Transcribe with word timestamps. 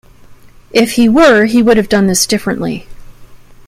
If 0.71 0.93
he 0.93 1.07
were, 1.07 1.45
he 1.45 1.61
would 1.61 1.77
have 1.77 1.87
done 1.87 2.07
this 2.07 2.25
differently. 2.25 2.87